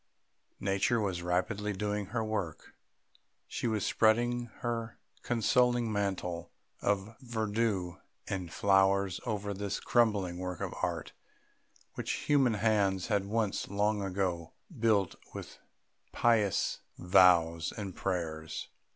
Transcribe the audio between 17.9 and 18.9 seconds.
prayers.